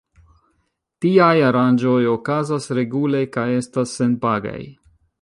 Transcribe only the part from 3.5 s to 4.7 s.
estas senpagaj.